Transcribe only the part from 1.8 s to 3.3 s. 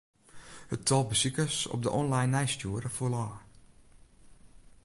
de online nijsstjoerder foel